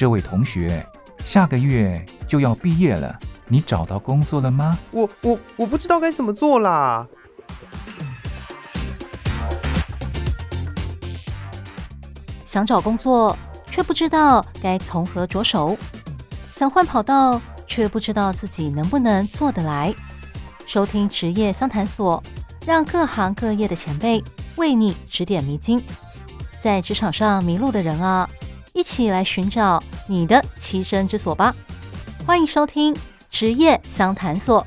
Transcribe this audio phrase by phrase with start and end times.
[0.00, 0.82] 这位同学，
[1.22, 3.14] 下个月就要毕业了，
[3.48, 4.78] 你找到工作了吗？
[4.92, 7.06] 我我我不知道该怎么做啦。
[12.46, 13.36] 想找工作，
[13.70, 15.76] 却不知道该从何着手；
[16.50, 19.94] 想换跑道，却不知道自己能不能做得来。
[20.66, 22.24] 收听职业相谈所，
[22.64, 24.24] 让各行各业的前辈
[24.56, 25.84] 为你指点迷津。
[26.58, 28.26] 在职场上迷路的人啊，
[28.72, 31.54] 一起来寻找你的栖身之所吧！
[32.26, 32.92] 欢迎收听
[33.30, 34.66] 职业相谈所。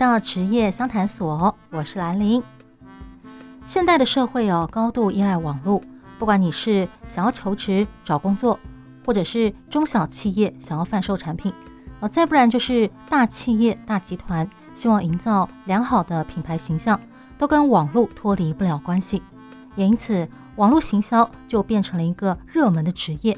[0.00, 2.42] 到职业相谈所，我是兰玲。
[3.66, 5.82] 现代的社会哦，高度依赖网络。
[6.18, 8.58] 不管你是想要求职、找工作，
[9.04, 11.52] 或者是中小企业想要贩售产品，
[12.00, 16.98] 哦，再不然就是大企业、大集团希望营造良好的品牌形象，
[17.36, 19.22] 都跟网络脱离不了关系。
[19.76, 23.36] 也因此，网络行销就变成了一个热门的职业。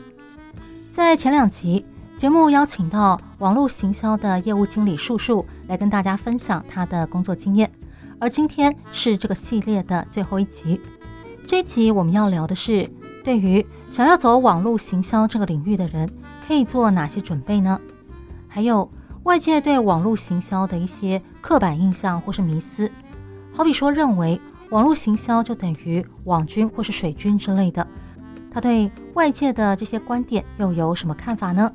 [0.92, 1.84] 在前两集，
[2.16, 7.72] 节目邀请到网络行销的业务经理树树来跟大家分享他的工作经验，
[8.18, 10.78] 而今天是这个系列的最后一集。
[11.46, 12.86] 这一集我们要聊的是，
[13.24, 16.06] 对于想要走网络行销这个领域的人，
[16.46, 17.80] 可以做哪些准备呢？
[18.48, 18.86] 还有
[19.22, 22.90] 外界对网络行销的一些刻板印象或是迷思，
[23.54, 27.88] 好比说认为网络行销就等于网军或是水军之类的，
[28.50, 31.72] 他对外界的这些观点又有什么看法呢？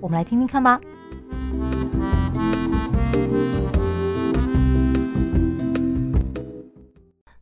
[0.00, 0.80] 我们来听听看吧。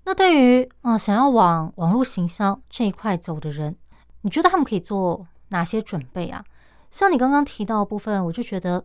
[0.04, 3.76] 那对于啊想要往网络行销这一块走的人，
[4.22, 6.44] 你觉得他们可以做哪些准备啊？
[6.90, 8.84] 像你刚刚提到的部分，我就觉得，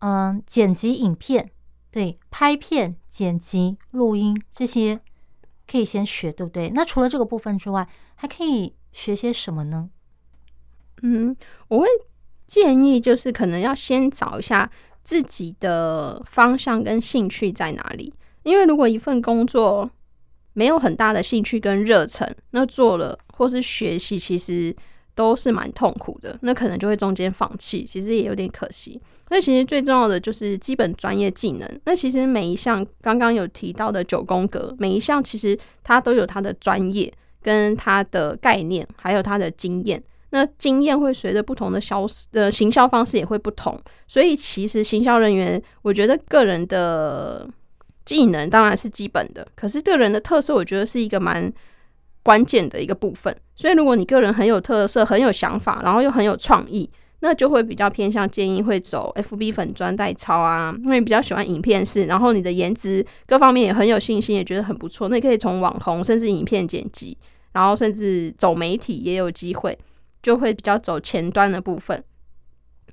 [0.00, 1.50] 嗯，剪辑影片，
[1.90, 5.00] 对，拍片、剪辑、录音这些
[5.70, 6.70] 可以先学，对不对？
[6.70, 9.90] 那除了这个部分之外，还可以学些什么呢？
[11.02, 11.36] 嗯，
[11.68, 11.86] 我会。
[12.46, 14.70] 建议就是可能要先找一下
[15.02, 19.90] 自己的方向跟兴趣在哪里，因为如果一份工作
[20.56, 24.74] 没有很大的兴趣跟热忱，那做了或是学习其实
[25.14, 28.98] 都是蛮痛苦的，那可能就会中间放弃，其实也有点可惜。
[29.28, 31.80] 那其实最重要的就是基本专业技能。
[31.84, 37.12] 那其实每一项刚刚有提到的九宫格，每一项其实它都有它的专业
[37.42, 40.02] 跟它的概念，还有它的经验。
[40.30, 43.78] 那经验会随着不同的销呃行销方式也会不同，
[44.08, 47.46] 所以其实行销人员，我觉得个人的
[48.06, 51.52] 技能当然是基本的，可是个人的特色，我觉得是一个蛮
[52.22, 53.36] 关键的一个部分。
[53.54, 56.88] 所以如果你个人很有特色、很有想法，然后又很有创意，
[57.20, 67.18] 那就会比较偏向建议会走 FB 粉专代操啊，因为比较喜欢影片式，然后你的颜值各方面也很有信心，也觉得很不错，那你可以从网红甚至影片剪辑，
[67.52, 69.78] 然后甚至走媒体也有机会。
[70.22, 72.02] 就会比较走前端的部分。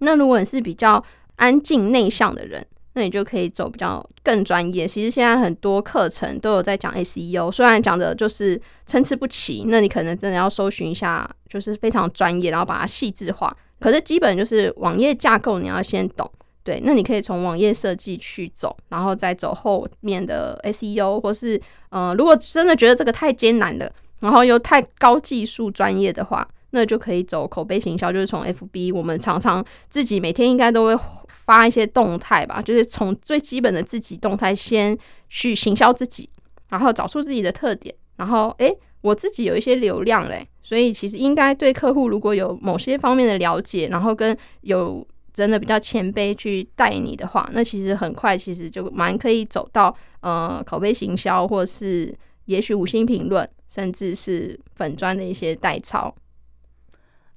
[0.01, 1.03] 那如果你是比较
[1.37, 4.87] 安静内向的人，那你就可以走比较更专业。
[4.87, 13.55] 其实现在很多课程都有在讲 SEO，虽然讲的就是参差不齐，那你可能真的要搜寻一下，就是非常专业，然后把它细致化。
[13.79, 16.29] 可是基本就是网页架构你要先懂，
[16.63, 16.79] 对。
[16.85, 26.47] 那你可以从网页设计去走，然后再走后面的 SEO，或是呃，如果真的觉得这个太艰难了，然后又太高技术专业的话。
[26.73, 34.97] 那就可以走口碑行销，就是从 FB，我们常常自己每天应该都会发一些动态吧，就是从最基本的自己动态先
[35.29, 36.27] 去行销自己，
[36.69, 52.11] 然后找出自己的特点，然后诶，我自己有一些流量嘞，所以其实应该对客户如果有某些方面的了解，然后跟有真的比较谦卑去带你的话，那其实很快其实就蛮可以走到呃口碑行销，或是
[52.45, 56.11] 也许五星评论，甚至是粉砖的一些代操。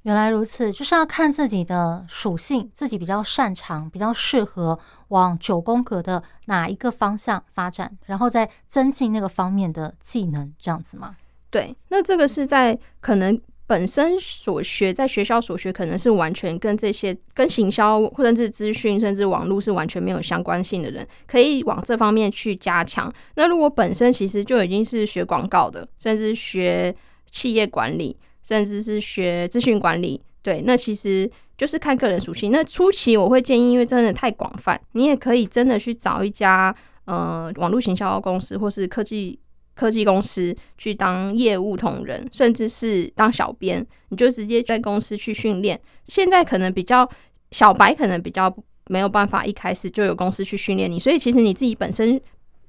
[0.06, 11.16] 原来如此，就是要看自己的属性，自己比较擅长、比较适合往九宫格的哪一个方向发展，然后再增进那个方面的技能，这样子吗？
[11.50, 13.36] 对，那这个是在可能
[13.66, 23.12] 本身所学，在学校所学，可能是完全跟这些跟行销或者是资讯，甚至网络是完全没有相关性的人，可以往这方面去加强。
[23.34, 26.94] 那如果本身其实就已经是学广告的，甚至学
[27.28, 28.16] 企业管理。
[28.46, 31.28] 甚至是学资讯管理，对，那其实
[31.58, 32.52] 就是看个人属性。
[32.52, 36.72] 那初期我会建议，因为真的太广泛，你也可以真的去找一家
[37.06, 39.36] 呃网络行销公司或是科技
[39.74, 45.80] 科技公司去当业务同仁，甚至是当小编，你就直接在公司去训练。
[46.04, 47.08] 现在可能比较
[47.50, 48.56] 小白，可能比较
[48.86, 52.20] 没有办法一开始就有公司去训练你，所以其实你自己本身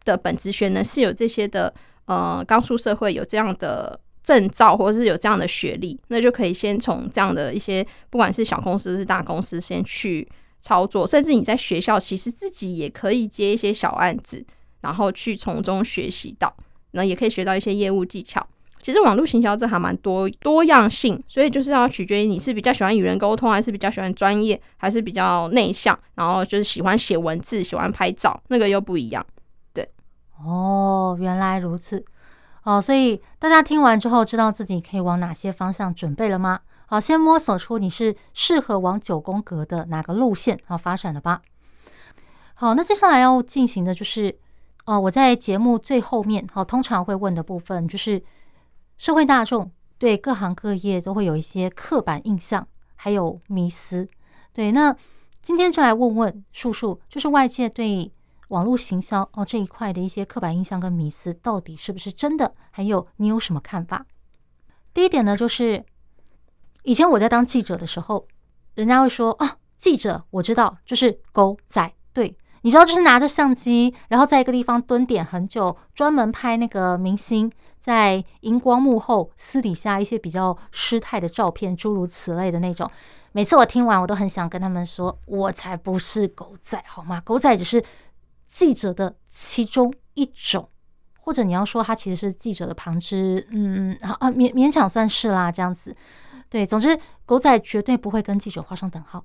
[0.03, 1.71] 的本职学呢是有这些的，
[2.05, 3.99] 呃，刚出社会有这样的。
[4.27, 10.27] 证照或者是有这样的学历，那就可以先从这样的一些，不管是小公司是大公司，先去
[10.59, 11.07] 操作。
[11.07, 14.45] 甚至你在学校，其实自己也可以接一些小案子，
[14.81, 16.53] 然后去从中学习到，
[16.91, 18.45] 那也可以学到一些业务技巧。
[18.83, 29.25] 其实网络行销这还蛮多多样性，所以就是要取决于你是比较喜欢与人沟通，还是比较喜欢专业，还是比较内向，然后就是喜欢写文字，喜欢拍照，那个又不一样。
[29.73, 29.89] 对，
[30.45, 32.03] 哦，原来如此。
[32.67, 36.59] 哦，所以大家听完之后，知道自己可以往哪些方向准备了吗？
[36.85, 41.41] 好，先摸索出你是适合往九宫格的哪个路线好发展的吧。
[42.55, 44.37] 好，那接下来要进行的就是，
[44.83, 48.21] 哦，我在节目最后面，好，通常会问的部分就是
[48.97, 52.67] 社会大众对各行各业都会有一些刻板印象，
[52.97, 54.05] 还有迷思。
[54.51, 54.93] 对，那
[55.41, 58.11] 今天就来问问树树，就是外界对。
[58.49, 62.53] 网络行销哦，这一块的一些刻板印象跟迷思到底是不是真的？
[62.71, 64.05] 还有你有什么看法？
[64.93, 65.83] 第一点呢，就是
[66.83, 68.25] 以前我在当记者的时候，
[68.73, 82.89] 人家会说啊，记者我知道就是狗仔队，你知道就是拿着相机，然后在一个地方蹲点很久，专门拍那个明星在荧光幕后私底下一些比较失态的照片，诸如此类的那种。
[83.33, 87.21] 每次我听完，我都很想跟他们说，我才不是狗仔，好吗？
[87.25, 87.83] 狗仔只是。
[88.57, 90.67] 记者的其中一种，
[91.19, 95.95] 或者你要说他其实是记者的旁支，嗯，好啊，勉勉强算是啦，这样子。
[96.49, 99.23] 对，总之狗仔绝对不会跟记者画上等号。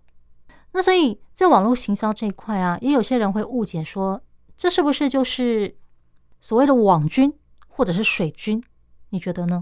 [0.73, 4.21] 那所以在网络行销这一块啊，也有些人会误解说，
[4.59, 5.75] 这是不是就是
[6.39, 7.33] 所谓的网军
[7.69, 8.63] 或者是水军？
[9.09, 9.59] 你觉得呢？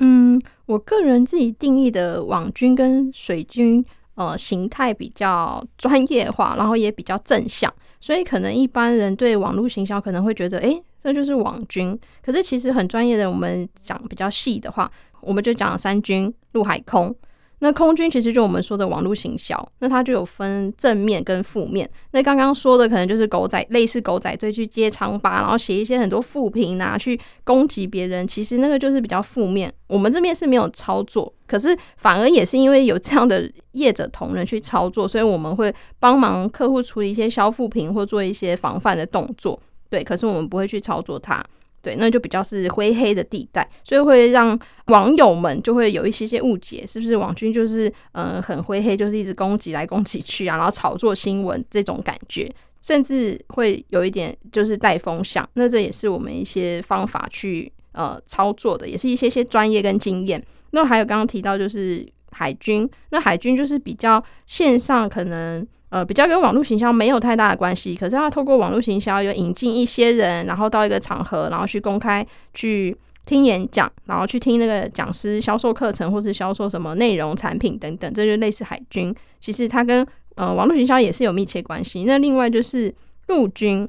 [0.00, 3.82] 嗯，我个人自己定义的网军跟水军，
[4.16, 7.72] 呃，形态比较专业化，然后也比较正向。
[8.00, 11.98] 所以可能一般人对网络行销可能会觉得，诶，这就是网军。
[12.22, 14.90] 可是其实很专业的，我们讲比较细的话，
[15.20, 17.14] 我们就讲三军：陆海空。
[17.60, 21.88] 那空军其实就我们说的网络行销，那它就有分正面跟负面。
[22.10, 28.26] 那刚刚说的可能就是狗仔，类似狗仔队去接长疤，然后写一些很多负评啊，去攻击别人。
[28.26, 29.72] 其实那个就是比较负面。
[29.86, 39.58] 我们这边是没有操作，可是反而也是因为有这样的业者同仁去操作，所以我们会帮忙客户处理一些消负评或做一些防范的动作。
[39.88, 41.42] 对，可是我们不会去操作它。
[41.86, 52.52] 对，那就比较是灰黑的地带，所以会让网友们就会有一些些误解，是不是网军就是呃很灰黑，就是一直攻击来攻击去啊，然后炒作新闻这种感觉，
[52.82, 55.48] 甚至会有一点就是带风向。
[55.52, 60.44] 那这也是我们一些方法去呃操作的，也是一些些专业跟经验。
[60.72, 65.64] 那还有刚刚提到就是海军，那海军就是比较线上可能。
[65.88, 79.14] 呃，比较跟网络行销没有太大的关系，可是他透过网络行销有引进一些人，然后到一个场合，然后去公开去听演讲，然后去听那个讲师销售课程或是销售什么内容产品等等，这就类似海军。
[79.40, 82.02] 其实它跟呃网络行销也是有密切关系。
[82.04, 82.92] 那另外就是
[83.28, 83.88] 陆军，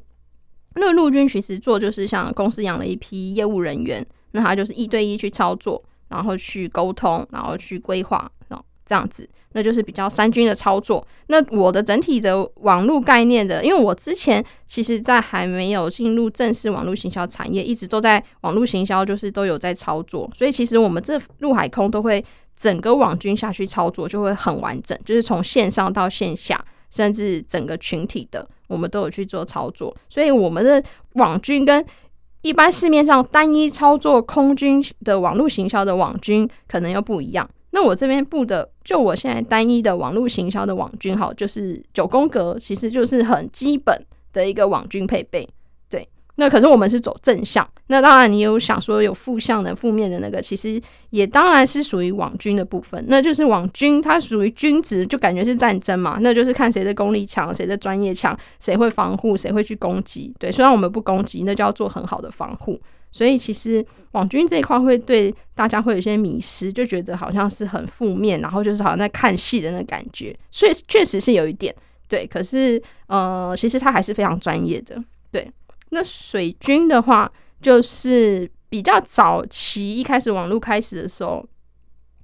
[0.75, 9.27] 那陆军其实做就是像公司养了一批业务人员，那他就是一对一去操作，然后去沟通，然后去规划，然后这样子。
[9.57, 11.03] 那就是比较三军的操作。
[11.29, 20.29] 那我的整体的网络概念的，因为我之前其实，在还没有进入正式网络行销产业，一直都在网络行销，就是都有在操作。
[20.31, 22.23] 所以其实我们这陆海空都会
[22.55, 29.97] 整个网军下去操作，就会很完整，就是从线上到线下，甚至整个群体的，我们都有去做操作。
[30.07, 30.83] 所以我们的
[31.13, 31.83] 网军跟
[32.43, 37.49] 一般市面上单一操作空军的网络行销的网军可能又不一样。
[37.71, 44.01] 那我这边布的，就我现在单一的网络行销的网军，好，就是九宫格，其实就是很基本
[44.33, 45.47] 的一个网军配备。
[45.89, 53.03] 对，那可是我们是走正向，那当然你有想说有负向的、负面的那个，其实也当然是属于网军的部分。
[53.09, 60.33] 那就是网军，它属于军职，就感觉是战争嘛，那就是看谁的功力强，谁的专业强，谁会防护，谁会去攻击。
[60.39, 62.79] 对，虽然我们不攻击，那就要做很好的防护。
[63.17, 70.37] 所以其实网军这一块会对大家会有些迷失，就觉得好像是很负面，然后就是好像在看戏的那感觉。
[70.51, 71.75] 所以确实是有一点
[72.07, 75.03] 对，可是呃，其实他还是非常专业的。
[75.31, 75.51] 对，
[75.89, 81.43] 那水军的话，就是比较早期一开始网络开始的时候，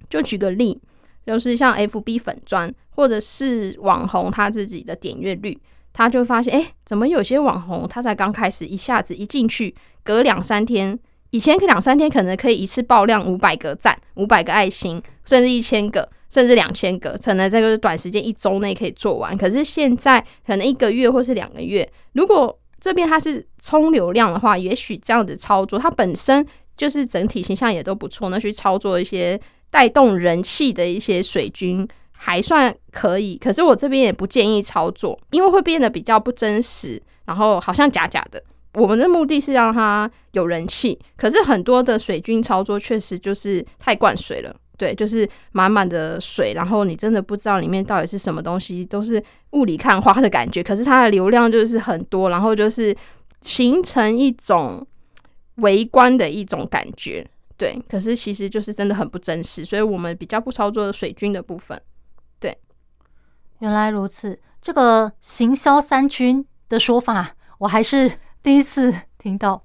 [0.08, 0.80] 就举个例，
[1.26, 5.58] 就是像 FB 粉砖或者是网红他自己的点阅率。
[5.94, 10.98] 他就发现，哎、怎么有些网红他才刚开始，一下子一进去，隔两三天，
[11.30, 19.38] 以前两三天可能可以一次爆量五百个赞、五百个爱心，甚至一千个，甚至两千个，可能在这个短时间一周内可以做完。
[19.38, 26.44] 可是现在可能一个月或是两个月，如果这边它是冲流量的话，也许这样子操作，它本身
[26.76, 31.86] 就是整体形象也都不错，那去操作一些带动人气的一些水军
[32.24, 33.36] 还算可以。
[33.36, 38.42] 可是我这边也不建议操作，因为会变得比较不真实，然后好像假假的。
[38.72, 44.56] 我们的目的是让它有人气，可是很多的水军操作确实就是太灌水了。
[44.78, 50.62] 对，就是满满的水，然后你真的不知道里面到底是什么东西，都是雾里看花的感觉。
[50.62, 52.96] 可是它的流量就是很多，然后就是
[53.42, 54.84] 形成一种
[55.56, 57.24] 围观的一种感觉。
[57.58, 61.78] 对，可是其实就是真的很不真实，所以我们比较不操作水军的部分。
[63.58, 69.62] 原来如此，这个行销三军的说法，我还是第一次听到。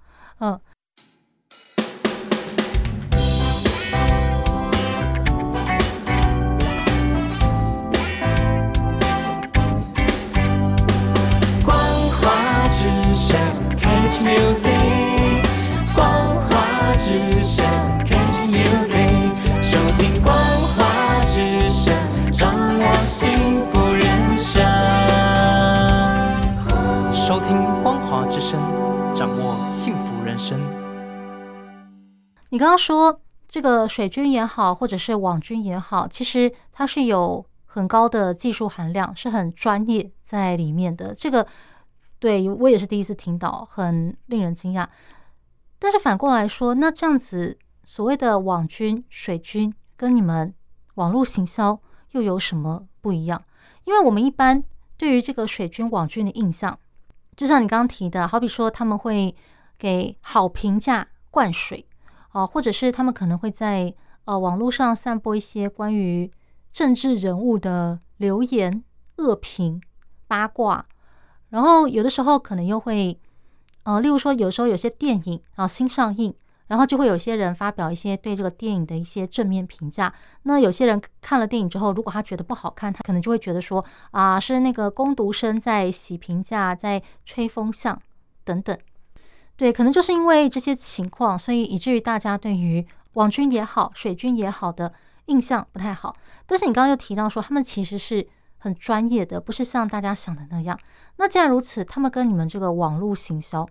[32.49, 41.15] 你刚刚说这个水军也好，或者是网军也好，其实它是有很高的技术含量，是很专业在里面的。
[41.15, 41.47] 这个。
[42.21, 44.85] 对，我也是第一次听到，很令人惊讶。
[45.79, 50.53] 但是反过来说，那这样子所谓的网军、水军跟你们
[50.95, 51.79] 网络行销
[52.11, 53.41] 又有什么不一样？
[53.85, 54.61] 因为我们一般
[54.97, 56.77] 对于这个水军、网军的印象，
[57.37, 59.33] 就像你刚刚提的，好比说他们会
[59.77, 61.87] 给好评价灌水
[62.29, 63.93] 啊，或者是他们可能会在
[64.25, 66.31] 呃网络上散播一些关于
[66.71, 68.83] 政治人物的流言、
[69.17, 69.81] 恶评、
[70.27, 70.85] 八卦。
[71.49, 73.19] 然后有的时候可能又会，
[73.83, 76.31] 呃，例如说，有时候有些电影啊新上映，
[76.67, 80.13] 然后就会有些人发表一些对这个电影的一些正面评价。
[80.43, 87.99] 那有些人看了电影之后，如果他觉得不好看，他可能就会觉得说啊，是那个工读生在洗评价，在吹风向
[88.43, 88.77] 等等。
[89.59, 94.91] 对，可能就是因为这些情况，所以以至于大家对于网军也好、水军也好的
[95.25, 96.15] 印象不太好。
[96.47, 98.25] 但是你刚刚又提到说，他们其实是。
[98.61, 100.77] 很专业的，不是像大家想的那样。
[101.15, 103.65] 那既然如此，他们跟你们这个网络行销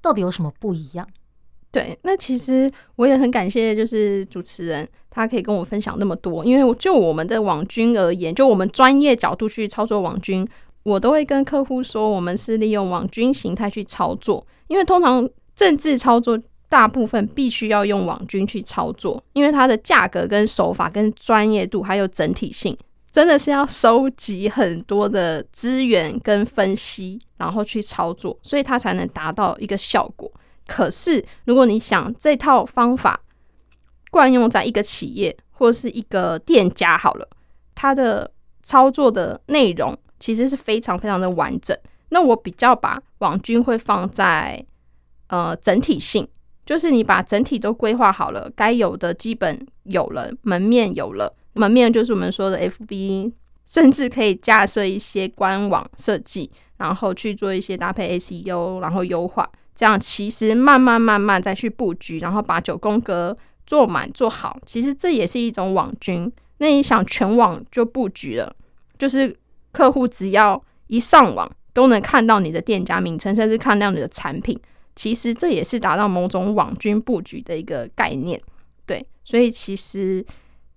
[0.00, 1.04] 到底有什么不一样？
[1.72, 6.44] 对，那其实我也很感谢，就是主持人他可以跟我分享那么多。
[6.44, 10.46] 因为就我们的网军而言，就我们专业角度去操作网军，
[10.84, 14.46] 我都会跟客户说，我们是利用网军形态去操作。
[14.68, 22.76] 因为通常政治操作大部分必须要用网军去操作，因为它的价格跟手法跟专业度还有整体性。
[23.12, 30.30] 真的是要收集很多的资源跟分析，然后去操作，所以它才能达到一个效果。
[30.66, 33.18] 可是，如果你想这套方法
[34.10, 37.26] 惯用在一个企业或是一个店家好了，
[37.74, 38.30] 它的
[38.62, 41.74] 操作的内容其实是非常非常的完整。
[42.10, 44.64] 那我比较把网军会放在
[45.28, 46.26] 呃整体性，
[46.64, 51.34] 就是你把整体都规划好了，该有的基本有了，门面有了。
[51.54, 53.32] 门面就是我们说的 FB，
[53.64, 59.50] 甚至可以架设一些官网设计，然后去做一些搭配 SEO，然后优化。
[59.74, 63.36] 这样其实慢慢慢慢再去布局，然后把九宫格
[63.66, 66.30] 做满做好，其实这也是一种网军。
[66.58, 68.54] 那你想全网就布局了，
[68.98, 69.36] 就是
[69.72, 74.58] 客户只要一上网都能看到你的店家名称，甚至看到你的产品。
[74.94, 78.40] 其实这也是达到某种网军布局的一个概念。
[78.86, 80.24] 对，所以其实。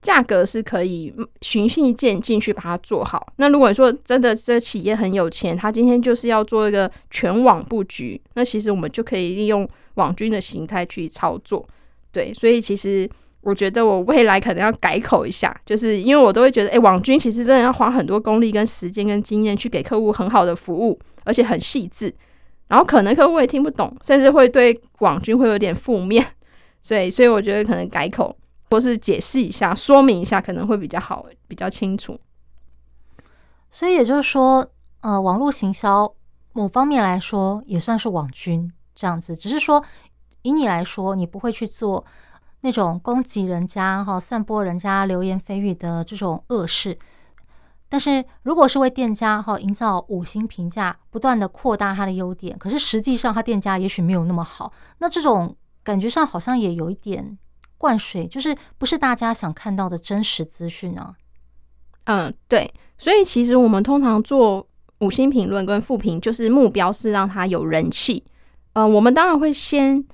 [0.02, 3.34] 价格是可以循序渐进去把它做好。
[3.36, 11.68] 那如果说真的这企业很有钱，他今天就是要做一个全网布局，那其实我们就可以利用网军的形态去操作。
[12.14, 13.10] 对，所以其实
[13.42, 22.14] 我觉得我未来可能要改口一下， 就是因为我都会觉得，哎，网军其实真的要花很多功力跟时间跟经验去给客户很好的服务，而且很细致。
[22.68, 26.26] 然后可能客户也听不懂，甚至会对网军会有点负面。
[26.82, 28.36] 所以，所以我觉得可能改口。
[28.72, 32.16] 或是解释一下、说明一下，可能会比较好，比较清楚。
[33.72, 34.64] 所以也就是说，
[35.02, 36.14] 呃，网络行销
[36.54, 39.84] 某方面来说也算是网军这样子，只是说
[40.44, 42.06] 以你来说，你不会去做
[42.62, 46.98] 那种攻击人家、哈散播人家流言蜚语的这种恶事。
[47.92, 57.38] 但是如果是为店家哈营造五星评价，不断的扩大它的优点，可是实际上他店家也许没有那么好，那这种感觉上好像也有一点
[57.80, 61.16] 灌水，就是不是大家想看到的真实资讯呢？
[62.06, 64.68] 嗯，对，所以其实我们通常做
[65.00, 68.24] 五星评论跟负评，就是目标是让它有人气。
[68.74, 70.06] 嗯，我们当然会先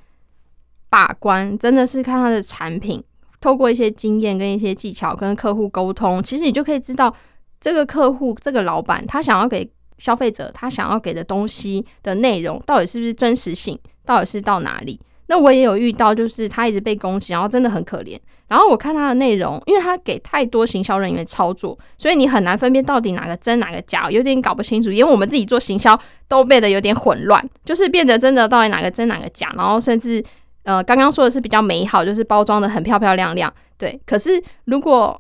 [0.96, 3.04] 把关，真的是看他的产品，
[3.42, 7.14] 透过一些经验跟一些技巧跟客户沟通，其实你就可以知道。
[7.60, 13.78] 这个客户，这个老板，他想要给消费者，他想要给的东西的内容，到底是不是真实性？
[14.06, 14.98] 到底是到哪里？
[15.28, 18.18] 那我也有遇到，就是他一直被攻击，然后真的很可怜。
[18.48, 24.92] 然后我看他的内容，因为他给太多行销人员操作，所以你很难分辨到底哪个真哪个假，有点搞不清楚。
[24.92, 29.52] 因为我们自己做行销都变得有点混乱，就是变得真的到底哪个真哪个假。
[29.58, 30.24] 然后甚至
[30.66, 34.00] 呃，刚刚说的是比较美好，就是包装的很漂漂亮亮，对。
[34.06, 35.20] 可是如果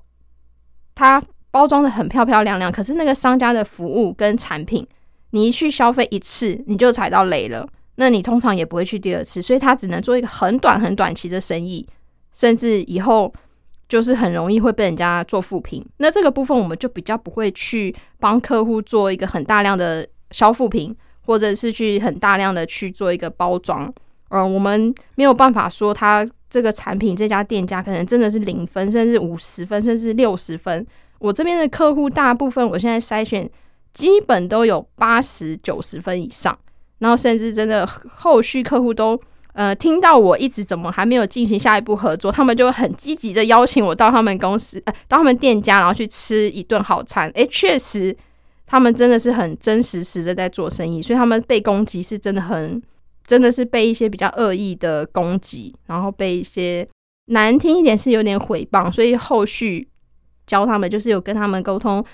[0.95, 1.21] 他
[1.51, 4.85] 包装的很漂漂亮亮，可是那个商家的服务跟产品，
[5.29, 11.85] 你一去消费一次你就踩到雷了，那你通常也不会去第二次，所以他只能做一个很短很短期的生意，
[12.33, 13.31] 甚至以后
[13.87, 15.85] 就是很容易会被人家做负评。
[15.97, 23.93] 那这个部分我们就比较不会去帮客户做一个很大量的消负评，或者是去很大量的去做一个包装。
[24.29, 30.85] 嗯，我们没有办法说他这个产品这家店家可能真的是零分，甚至五十分，甚至六十分。
[31.19, 33.49] 我这边的客户大部分，我现在筛选
[33.93, 36.57] 基本都有八十九十分以上，
[36.99, 39.19] 然后甚至真的后续客户都
[39.53, 47.29] 呃听到我一直怎么还没有进行下一步合作，他们就很积极的邀请我到他们公司，呃，到他们店家，然后去吃一顿好餐。
[47.29, 48.15] 诶，确实
[48.65, 52.81] 他们真的是很真实实的在做生意，所以他们被攻击是真的很
[53.25, 56.87] 真的是被一些比较恶意的攻击，然后被一些
[57.27, 59.87] 难听一点是有点诽谤，所以后续。
[60.47, 62.05] 教他们就是有跟他们沟通，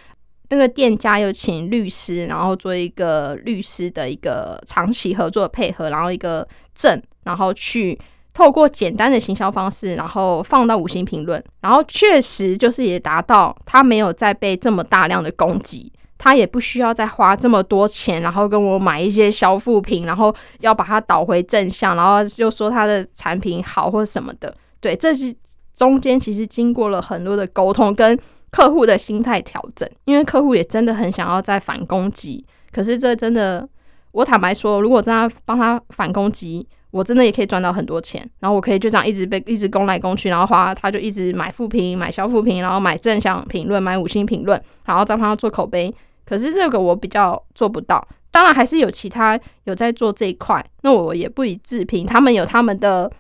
[0.48, 8.00] 那个店家有请律师，然后做一个律师的一个长期合作配合，然后一个证，然后去
[8.34, 15.92] 透过简单的行销方式，然后放到五星评论，然后确实就是也达到他没有再被这么大量的攻击，
[16.24, 25.36] 他也不需要再花这么多钱，然后跟我买一些消负品，然后要把它导回正向，然后又说他的产品好或者什么的，对，这是。
[25.74, 28.20] 中间其实经过了很多的沟通，跟
[28.52, 32.46] 客户的心态调整，因为客户也真的很想要再反攻击。
[32.72, 33.68] 可是这真的，
[34.12, 38.30] 我坦白说，如果真的帮他反攻击，我真的也可以赚到很多钱。
[38.42, 45.92] 然后我可以就这样一直被一直攻来攻去，然后花他就一直买负评、买消负评，然后买正向评论、买五星评论，然后再帮他做口碑。
[46.32, 48.08] 可是这个我比较做不到。
[48.32, 52.06] 当然还是有其他有在做这一块，那我也不予置评。
[52.06, 53.12] 他们有他们的。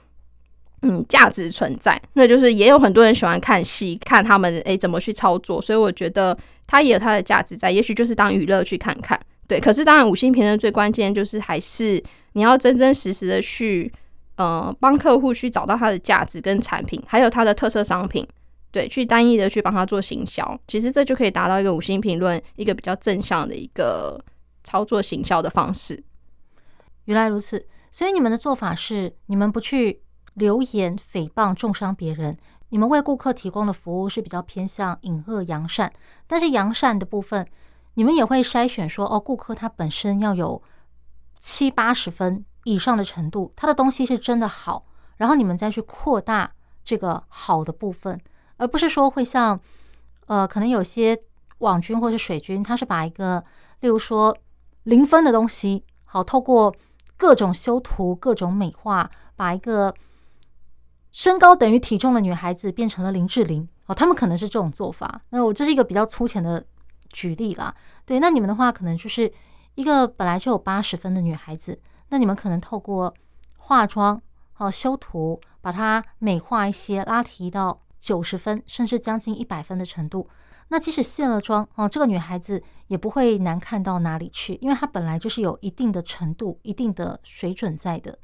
[0.83, 9.59] 嗯，价值存在，那就是也有很多人喜欢看戏，看他们诶、怎么去操作，所以我觉得它也有它的价值在，也许就是当娱乐去看看，对。
[9.59, 13.93] 可是当然，五星评论最关键就是还是你要真真实实的去，
[14.37, 18.27] 呃，帮客户去找到它的价值跟产品，还有它的特色商品，
[18.71, 24.23] 对，去单一的去帮他做行销，其实这就可以达到一个五星评论一个比较正向的一个
[24.63, 26.03] 操作行销的方式。
[27.05, 30.01] 原来如此，所以你们的做法是你们不去。
[30.35, 32.37] 留言诽谤、重伤别人，
[32.69, 35.91] 你们为顾客提供的服务是比较偏向隐恶扬善，
[36.25, 37.45] 但是扬善的部分，
[37.95, 40.63] 你们也会筛选说，哦，顾客他本身要有
[41.37, 44.85] 七八十分以上的程度，他的东西是真的好，
[45.17, 48.17] 然后你们再去扩大这个好的部分，
[48.61, 49.59] 而不是说会像，
[50.27, 51.17] 呃，可能有些
[51.57, 53.43] 网军或是水军，他是把一个，
[53.79, 54.37] 例如说
[54.83, 56.73] 零分的东西，好，透过
[57.17, 59.93] 各种修图、各种美化，把一个。
[61.13, 65.21] 身高等于体重的女孩子变成了林志玲哦，他们可能是这种做法。
[65.31, 66.65] 那我这是一个比较粗浅的
[67.09, 67.75] 举例啦。
[68.05, 69.29] 对，那你们的话可能就是
[69.75, 73.13] 一个本来就有八十分的女孩子，那你们可能透过
[73.57, 74.21] 化妆
[74.57, 80.27] 哦、修图，把它美化一些，拉提到九十分，甚至将近一百分的程度。
[80.67, 88.17] 那即使卸了妆哦，这个女孩子也不会难看到哪里去，因为她本来就是有一定的程度、一定的水准在的。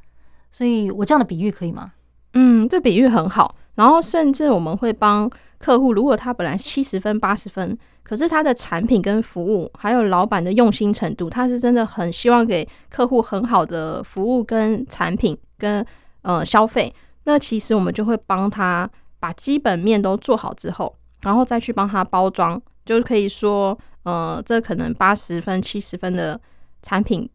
[0.52, 1.94] 所以我这样的比喻可以吗？
[2.34, 3.56] 嗯，这比喻很好。
[3.76, 15.86] 然后甚至我们会帮客户，如果他本来七十分、八十分，可是他的产品跟服务，还有老板的用心程度，他是真的很希望给客户很好的服务跟产品跟
[16.22, 16.92] 呃消费。
[17.26, 26.40] 那其实我们就会帮他把基本面都做好之后，然后再去帮他包装，就可以说，呃，这可能八十分、七十分的
[26.82, 27.30] 产品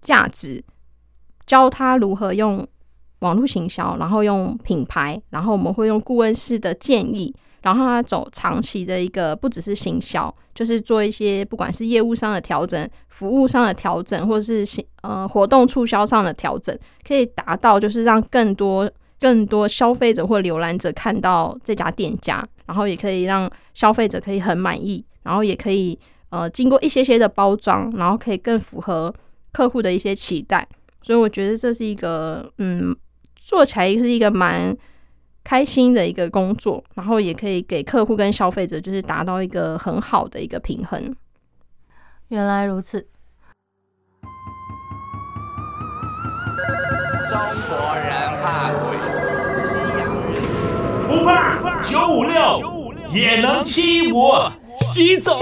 [0.00, 0.64] 价值，
[1.46, 2.66] 教他如何用。
[3.20, 18.90] 网络行销，然后用品牌，然后我们会用顾问式的建议然后他走长期的一个，不只是行销，就是做一些不管是业务上的调整、服务上的调整，或者是行呃活动促销上的调整，可以达到就是让更多
[19.22, 25.98] 更多消费者或浏览者看到这家店家，然后也可以让消费者可以很满意，然后也可以
[26.30, 29.14] 呃经过一些些的包装，然后可以更符合
[29.52, 30.68] 客户的一些期待。
[31.00, 32.94] 所以我觉得这是一个嗯，
[33.36, 34.76] 做起来是一个蛮。
[35.44, 41.12] 开心的一个工作，然后也可以给客户跟消费者，就是达到一个很好的一个平衡。
[42.28, 43.04] 原来如此。
[51.12, 54.32] 不怕，九五六也能欺负。
[54.80, 55.38] 习总，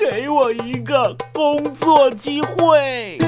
[0.00, 3.18] 给我一个工作机会。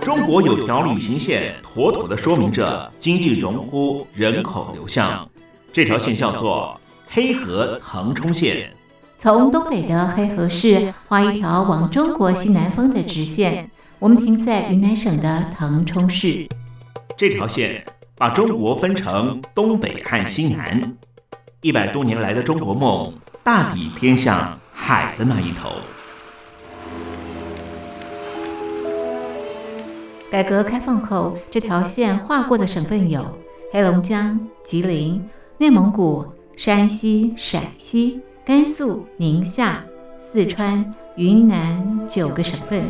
[0.00, 5.28] 中国有条旅行线，妥妥的说明着经济荣枯、人口流向。
[5.72, 8.72] 这条线叫做黑河腾冲线，
[9.18, 13.70] 从东北的黑河市画一条往中国西南方的直线。
[13.98, 16.46] 我们停在云南省的腾冲市。
[17.16, 17.82] 这条线
[18.14, 20.96] 把中国分成东北和西南。
[21.62, 23.10] 一百多年来的中国梦，
[23.42, 25.70] 大抵偏向海的那一头。
[30.30, 33.24] 改革开放后，这条线划过的省份有
[33.72, 35.26] 黑龙江、吉林、
[35.56, 39.82] 内蒙古、山西、陕西、甘肃、宁夏、
[40.20, 42.84] 四川、云南九个省份，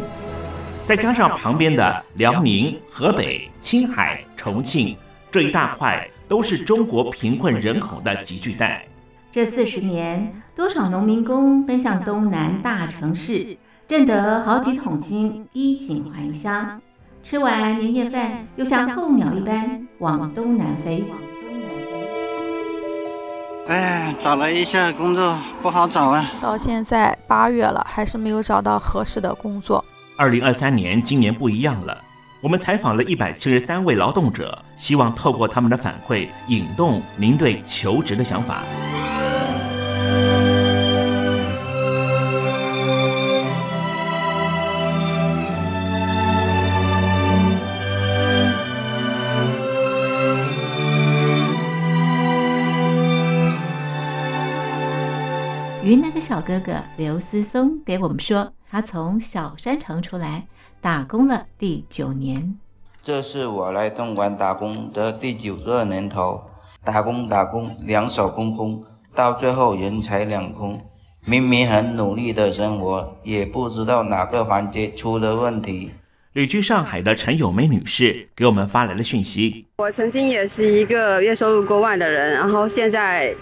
[0.87, 4.95] 再加上旁边的辽宁、河北、青海、重庆
[5.31, 8.87] 这一大块，都是中国贫困人口的集聚带。
[9.33, 13.57] 这四十年，多少农民工奔向东南大城市，
[13.89, 16.83] 挣得好几桶金，衣锦还乡。
[17.23, 21.03] 吃完年夜饭，又像候鸟一般往东南飞。
[23.69, 26.31] 哎，找了一下工作不好找啊！
[26.41, 29.85] 到现在八月了，还是没有找到合适的工作。
[30.17, 32.01] 二零二三年，今年不一样了。
[32.41, 38.63] 我们采访了一百七十三位劳动者，希望透过他们的反馈，引动您对求职的想法。
[56.29, 60.45] 小哥哥刘思松给我们说，他从小山城出来
[60.81, 62.57] 打工了第九年。
[63.01, 66.43] 这是我来东莞打工的第九个年头，
[66.85, 68.83] 打工打工，两手空空，
[69.15, 70.85] 到最后人财两空。
[71.25, 75.93] 明明很努力的生活，也不知道哪个环节出了问题。
[76.33, 83.33] 旅居上海的陈友梅女士给我们发来了讯息：我曾经也是一个月收入过万的人，然后现在。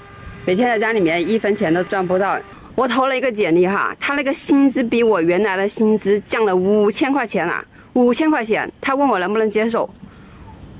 [0.46, 2.38] 每天在家里面一分钱都赚不到，
[2.76, 9.88] 我投了一个简历哈，他那个薪资比我原来的薪资降了五千块钱啊，五千块钱，他问我能不能接受，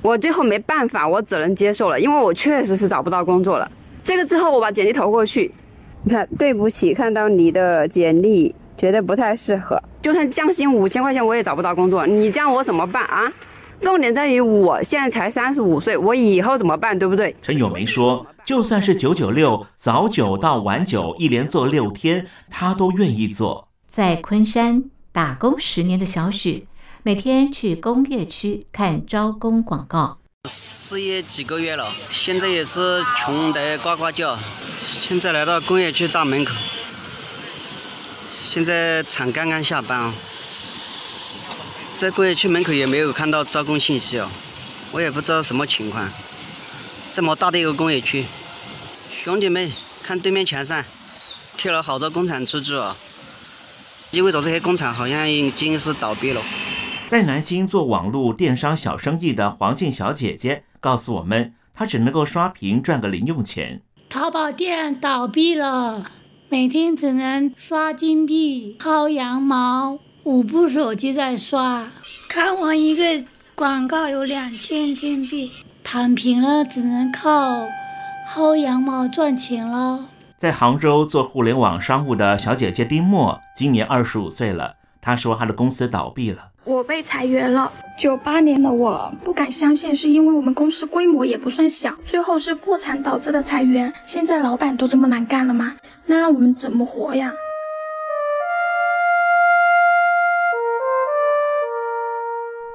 [0.03, 3.71] 我最后没办法，我只能接受了，因为我确实是找不到工作了。
[4.03, 5.53] 这个之后我把简历投过去，
[6.03, 13.33] 你看，对不起，看到你的简历觉得不太适合，就算降薪五千块钱我也找不到工作，你这样我怎么办啊？
[13.85, 17.37] 重点在于我现在才三十五岁，我以后怎么办，对不对？
[17.43, 23.69] 陈友梅说，就算是九九六，早九到晚九，一连做六天，她都愿意做。
[23.87, 26.67] 在昆山打工十年的小许，
[27.03, 30.17] 每天去工业区看招工广告。
[30.49, 34.37] 失业几个月了，现在也是穷得呱呱叫。
[35.01, 36.55] 现在来到工业区大门口，
[38.43, 40.13] 现在厂刚刚下班
[41.95, 41.97] 啊。
[41.97, 44.29] 在工业区门口也没有看到招工信息哦，
[44.93, 46.09] 我也不知道什么情况。
[47.13, 48.25] 这么大的一个工业区，
[49.13, 49.71] 兄弟们
[50.03, 50.85] 看对面墙上
[51.57, 52.97] 贴了好多工厂出租哦，
[54.11, 56.43] 意味着这些工厂好像已经是倒闭了。
[57.07, 63.83] 在南京做网络电商小生意的黄静小姐姐告诉我们，她只能够刷屏赚个零用钱。
[64.09, 66.11] 淘宝店倒闭了，
[66.49, 69.99] 每天只能刷金币、薅羊毛。
[70.25, 71.87] 五部手机在刷，
[72.31, 73.23] 看完一个
[73.55, 77.67] 广告有两千金币，躺平了，只能靠
[78.33, 80.05] 薅羊毛赚钱喽。
[80.39, 84.77] 在杭州做互联网商务的小姐姐丁墨，今年二十五岁了。
[85.03, 87.71] 她说她的公司倒闭了，我被裁员了。
[87.99, 93.93] 九八年的我不敢相信，是因为我们公司规模也不算小，最后是破产导致的裁员。
[94.07, 95.77] 现在老板都这么难干了吗？
[96.07, 97.31] 那让我们怎么活呀？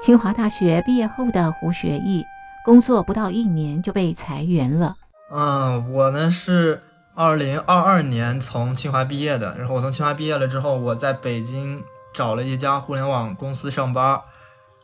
[0.10, 2.26] 清华大学毕业后的胡学义，
[2.66, 4.96] 工作不到一年就被裁员了。
[5.32, 6.82] 嗯，我呢是
[7.14, 14.24] 二零二二年从清华毕业的，然后我从清华毕业了之后，我在北京找了一家互联网公司上班，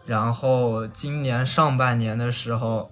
[0.05, 2.91] 然后今年上半年的时候，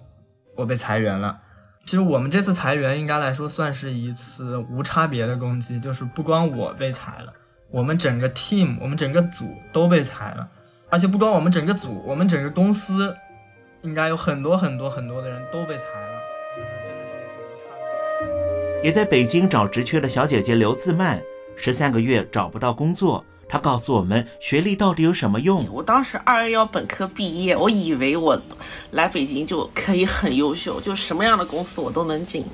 [0.56, 1.38] 我被裁员了。
[1.86, 7.34] 其实我们这次裁员应该来说算是一次无差别的攻击，就是不光我被裁了，
[7.70, 10.48] 我们整个 team，我们整个组都被裁了。
[10.94, 13.16] 而且不光我们整个组，我们整个公司
[13.82, 16.20] 应该有很多很多很多的人都被裁了，
[16.54, 17.74] 就是真的是一次无差
[18.80, 18.84] 别。
[18.84, 21.20] 也在北京找职缺的小姐姐刘自曼，
[21.56, 23.24] 十三个月找不到工作。
[23.54, 25.64] 他告诉我们，学历到底有什么用？
[25.70, 28.36] 我当时二幺幺本科毕业，我以为我
[28.90, 32.44] 来北京就可以很优秀，就什么样的公司我都能进。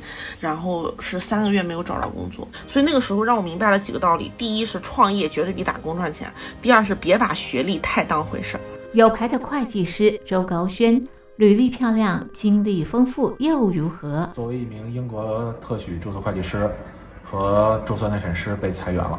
[0.40, 6.28] 然后是三个月没有找到工作，所以那个时候让我明白了几个道理：第一是创业绝对比打工赚钱；
[6.60, 8.60] 第二是别把学历太当回事儿。
[8.92, 11.02] 有牌的会计师周高轩，
[11.36, 14.28] 履历漂亮，经历丰富又如何？
[14.34, 16.70] 作为一名英国特许注册会计师
[17.24, 19.18] 和注册内审师被裁员了。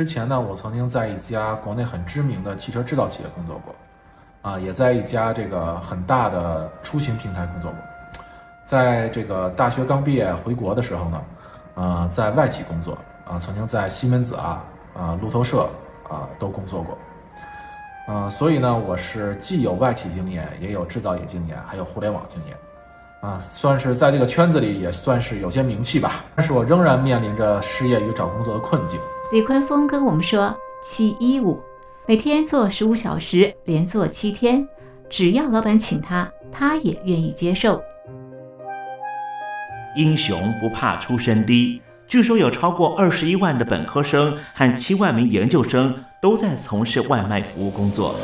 [0.00, 3.74] 之前呢，我曾经在一家国内很知名的汽车制造企业工作过，
[4.40, 7.78] 啊，也在一家这个很大的出行平台工作过。
[8.64, 11.22] 在这个大学刚毕业回国的时候呢，
[11.74, 15.68] 呃，在外企工作，啊，曾经在西门子啊、啊路透社
[16.08, 16.96] 啊都工作过，
[18.08, 22.56] 嗯，所以呢，我是既有外企经验，也有制造业经验，还有互联网经验，
[23.20, 26.24] 啊，算是在这个圈子里也算是有些名气吧。
[26.34, 28.98] 但是我仍然面临着失业与找工作的困境。
[29.32, 31.62] 李坤峰跟我们说：“七一五，
[32.04, 34.66] 每天做十五小时，连做七天，
[35.08, 37.80] 只要老板请他，他也愿意接受。”
[39.94, 48.16] 英雄不怕出身低，据说有超过二十一万的本科生和七万名研究生都在从事外卖服务工作。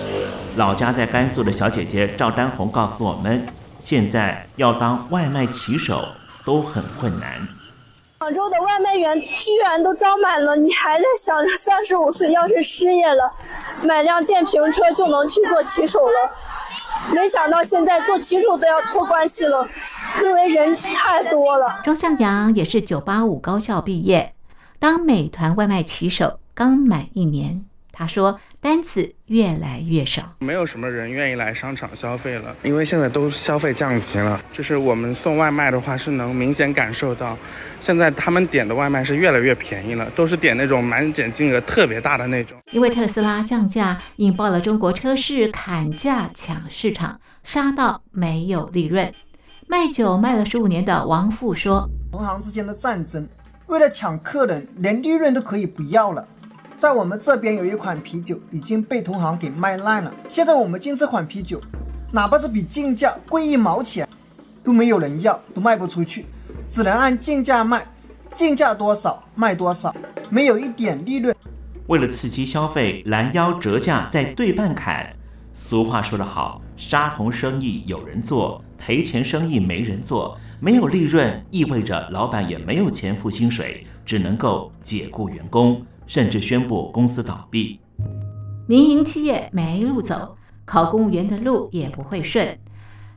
[0.57, 3.47] 老家在甘肃的小姐姐赵丹红告诉我们
[3.79, 6.05] ：“现在要当外卖骑手
[6.45, 7.47] 都很困难。”
[8.27, 13.33] 广州的外卖员居然都招满了，你还在想着三十五岁要是失业了，
[13.85, 16.13] 买辆电瓶车就能去做骑手了？
[17.15, 19.65] 没想到现在做骑手都要托关系了，
[20.25, 21.81] 因为人太多了。
[21.85, 24.35] 周向阳也是九八五高校毕业，
[24.81, 27.65] 当美团外卖骑手刚满一年。
[27.93, 34.43] 他说：“单子越来越少，没有什么人愿意来商场消费了，因为现在都消费降级了。
[34.53, 37.39] 就是我们送外卖的话，是能明显感受到，
[37.79, 42.59] 现在他们点的外卖是越来越便宜了，都是点那种满减金额特别大的那种。
[42.73, 49.15] 因为特斯拉降价，引爆了中国车市砍价抢市场，杀到没有利润。
[49.69, 53.29] 卖酒卖了十五年的王富说：同行之间的战争，
[53.67, 56.27] 为了抢客人，连利润都可以不要了。”
[56.77, 60.13] 在我们这边有一款啤酒已经被同行给卖烂了。
[60.29, 61.59] 现在我们进这款啤酒，
[62.13, 64.07] 哪怕是比进价贵一毛钱，
[64.63, 66.27] 都没有人要，都卖不出去，
[66.69, 67.87] 只能按进价卖，
[68.35, 69.95] 进价多少卖多少，
[70.29, 71.35] 没有一点利润。
[71.87, 75.17] 为了刺激消费，拦腰折价再对半砍。
[75.55, 80.39] 俗话说得好，杀童生意有人做，赔钱生意没人做。
[80.61, 85.83] 没有利润，意味着老板也没有钱付薪水，只能够解雇员工。
[86.07, 87.81] 甚至宣布公司倒闭，
[88.67, 92.59] 民营企业没路走，考公务员的路也不会顺。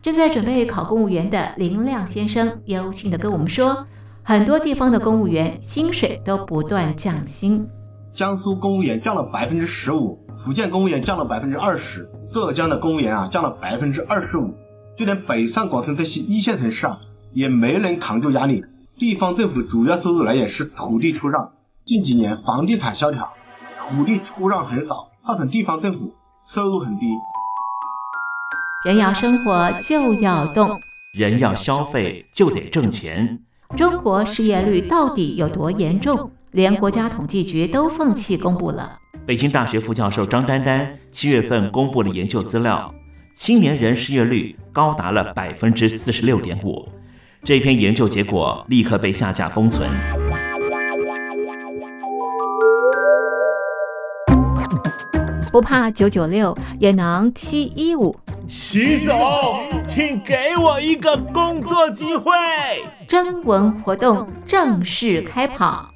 [0.01, 3.85] 正在准备考公务员的林亮先生忧心地跟我们说，
[4.23, 7.67] 很多地方的公务员薪水都不断降薪。
[8.11, 14.55] 江苏公务员降了百分之十五，福建公务员降了百分之二十，浙江的公务员啊降了百分之二十五，
[14.97, 16.99] 就连北上广深这些一线城市啊，
[17.33, 18.63] 也没能扛住压力。
[18.97, 21.51] 地方政府主要收入来源是土地出让。
[21.89, 23.33] 近几年房地产萧条，
[23.79, 26.13] 土地出让很少，造成地方政府
[26.45, 27.07] 收入很低。
[28.85, 30.79] 人要生活就要动，
[31.15, 33.39] 人要消费就得挣钱。
[33.75, 36.29] 中国失业率到底有多严重？
[36.51, 38.99] 连国家统计局都放弃公布了。
[39.25, 42.93] 北京大学副教授张丹丹七月份公布了研究资料，
[43.33, 46.87] 青年人失业率高达了百分之四十六点五。
[47.43, 49.89] 这篇研究结果立刻被下架封存。
[55.51, 58.15] 不怕九九六，也能七一五。
[58.47, 59.17] 习总，
[59.87, 62.31] 请给我一个工作机会。
[63.07, 65.89] 征文活动正式开跑。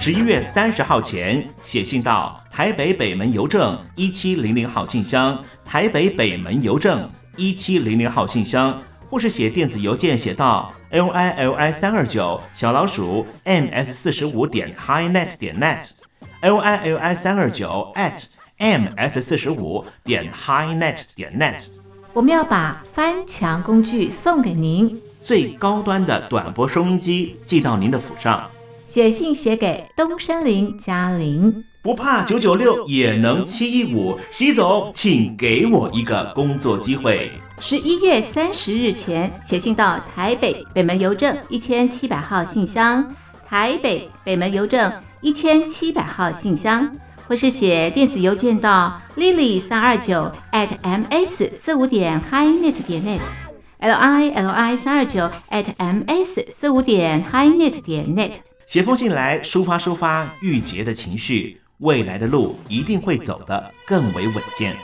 [0.00, 15.97] 十一月三十号前写信到台北北门邮政一七零零号信箱，台北北门邮政一七零零号信箱，或是写电子邮件写到 l i l i 三二九小老鼠 m s 四十五点 highnet 点 net。
[16.40, 18.22] L i l i 三二九 at
[18.58, 21.66] ms 四十五点 highnet 点 net。
[22.12, 28.48] 我们要把翻墙工具送给您，最高端的短波收音机寄到您的府上。
[28.86, 34.16] 写信写给东山林嘉玲，不怕九九六也能七一五。
[34.30, 37.32] 习总，请给我一个工作机会。
[37.60, 43.12] 十一月三十日前写信到台北北门邮政一千七百号信箱，
[43.44, 57.24] 台北北门邮政一千七百号信箱，或是写电子邮件到 lily 三二九 at ms 四五点 highnet 点 net，l i l i 三二九 at ms 四五点
[57.32, 58.30] highnet 点 net。
[58.66, 64.76] 写封信来抒发抒发郁结的情绪，未来的路一定会走得更为稳健。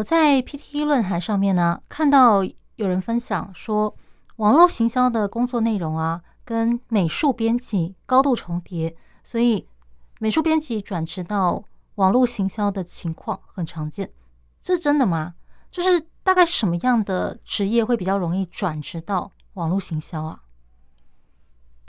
[0.00, 2.42] 我在 PTT 论坛上面呢，看到
[2.76, 3.94] 有人分享说，
[4.36, 9.68] 网络行销的工作内容啊，跟美术编辑高度重叠，所以
[10.18, 11.62] 美术编辑转职到
[11.96, 14.10] 网络行销的情况很常见，
[14.62, 15.34] 这是真的吗？
[15.70, 20.40] 就是大概什么样的职业会比较容易转职到网络行销啊？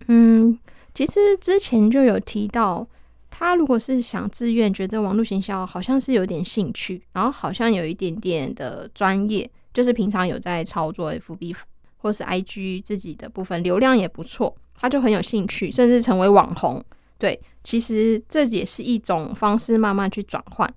[0.07, 0.59] 嗯，
[0.93, 2.85] 其实之前就有提到，
[3.31, 11.55] 他如果是想自愿觉得网络行销好像是有点兴趣，然后好像有一点点的专业，就是平常有在操作 FB
[11.97, 16.83] 或是 IG 自己的部分，流量也不错，他就很有兴趣，甚至成为网红。
[17.17, 20.71] 对，其实这也是一种方式，慢慢去转换，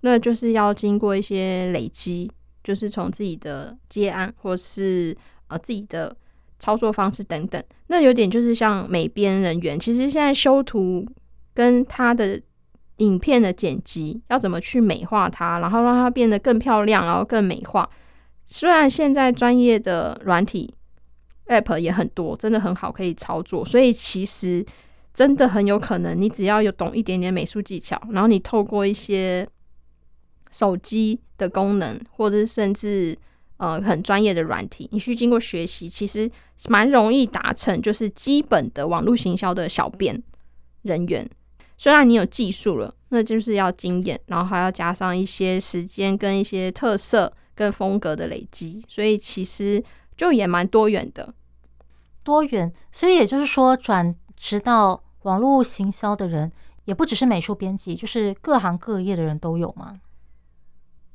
[0.00, 2.30] 那就是要经过一些累积，
[2.64, 5.16] 就是从自己的接案或是
[5.48, 6.16] 呃自己的
[6.58, 7.62] 操作方式等等。
[7.88, 11.04] 那有点就是像美编人员，其实现在修图
[11.58, 12.40] 跟他的
[12.98, 17.90] 影片的剪辑要怎么去美化它，然后让它变得更漂亮，然后更美化。
[18.46, 20.72] 虽然现在专业的软体
[21.48, 24.64] App 也很多，真的很好可以操作，所以其实。
[25.14, 29.44] 真的很有可能，你只要有懂一点点美术技巧，然后你透过一些
[30.48, 33.18] 手机的功能，或者是甚至
[33.56, 36.30] 呃很专业的软体，你去经过学习，其实
[36.68, 40.22] 蛮容易达成，就是基本的网络行销的小编
[40.82, 41.28] 人员。
[41.78, 49.82] 虽然你有技术了，那就是要经验，然后还要加上一些时间跟一些特色跟风格的累积，所以其实
[50.14, 51.32] 就也蛮多元的。
[52.22, 55.02] 多元，所以也就是说转职到。
[55.22, 56.50] 网络行销的人
[56.84, 60.00] 也不只是美术编辑，就是各行各业的人都有吗？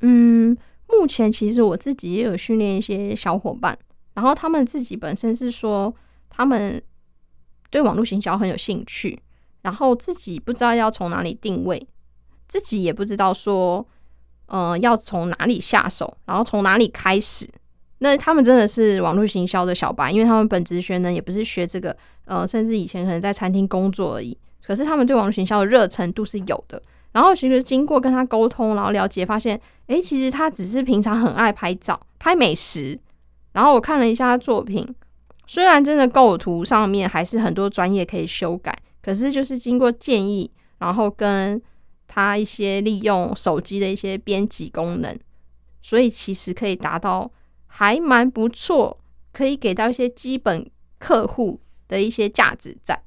[0.02, 0.56] 嗯，
[0.90, 3.80] 目前其实我自己也有训练一些小伙伴，
[4.14, 5.92] 然后他们自己本身是说
[6.30, 6.84] 他们
[7.72, 9.20] 对网络行销很有兴趣，
[9.64, 11.88] 然后自己不知道要从哪里定位，
[12.48, 13.84] 自己也不知道说，
[14.46, 17.50] 呃，要从哪里下手，然后从哪里开始。
[18.00, 21.96] 那他们真的是网络行销的小白，因为他们本职学呢也不是学这个，
[22.26, 24.38] 呃，甚至以前可能在餐厅工作而已。
[24.62, 26.82] 可是他们对网络行销的热程度是有的。
[27.14, 33.00] 然后其实经过跟他沟通，然后了解，发现，诶，其实他只是平常很爱拍照、拍美食。
[33.52, 34.88] 然后我看了一下他作品，
[35.46, 41.62] 虽然真的构图上面还是很多专业可以修改，可是就是经过建议，然后跟
[42.08, 45.16] 他一些利用手机的一些编辑功能，
[45.82, 47.32] 所以其实可以达到。
[47.76, 49.00] 还蛮不错，
[49.32, 53.02] 可以给到一些基本客户的一些价值在。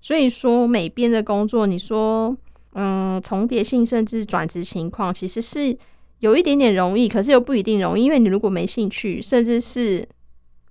[0.00, 2.36] 所以说，美编的工作，你说，
[2.72, 5.78] 嗯，重叠性甚至转职情况，其实是
[6.18, 8.02] 有一点点容易，可是又不一定容易。
[8.02, 10.04] 因为你如果没兴趣，甚至是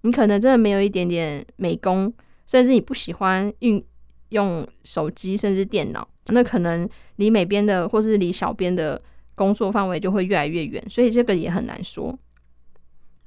[0.02, 2.14] 你可能真的没有一点点美工，
[2.46, 3.82] 甚至你不喜欢运
[4.30, 6.88] 用手机甚至电脑，那可能
[7.18, 9.02] 离美编的或是离小编的
[9.36, 10.84] 工作范围就会越来越远。
[10.90, 12.18] 所以这个也很难说。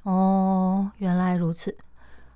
[0.04, 1.76] 哦，原来如此。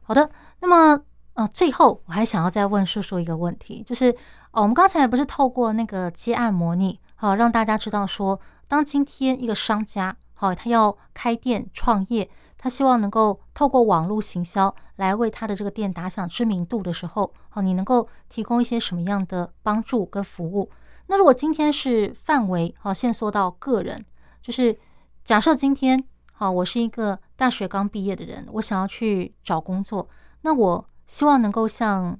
[0.02, 1.02] 好的，那么
[1.34, 4.10] 呃，最后我还想要再问叔叔一个问题，就是
[4.52, 12.30] 哦，我们刚才不是透过那个接案模拟，好让大家知道说，当今天一个商家好，他要开店创业，
[12.66, 20.68] 他希望能够透过网络行销来为他的这个店打响知名度的时候，好，你能够提供一些什么样的帮助跟服务？
[21.06, 24.04] 那如果今天是范围好限缩到个人，
[24.42, 24.76] 就是
[25.22, 26.04] 假设今天。
[26.32, 30.08] 好，我是一个大学刚毕业的人，我想要去找工作。
[30.40, 32.18] 那我希望能够向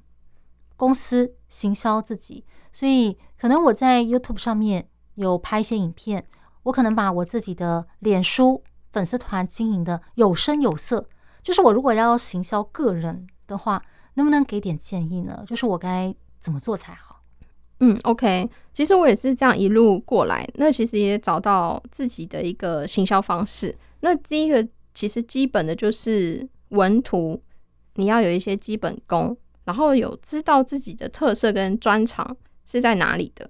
[0.77, 6.25] 公司行销自己，所以可能我在 YouTube 上面有拍一些影片，
[6.63, 11.07] 我可能把我自己的脸书粉丝团经营的有声有色。
[11.43, 13.81] 就是我如果要行销个人的话，
[14.15, 15.43] 能不能给点建议呢？
[15.47, 17.21] 就是我该怎么做才好？
[17.79, 23.77] 嗯，OK，其实我也是这样一路过来，那其实也找到自己的一个行销方式。
[23.99, 27.39] 那第一个其实基本的就是文图，
[27.95, 32.35] 你要有一些基本功，然后有知道自己的特色跟专长
[32.65, 33.49] 是在哪里的。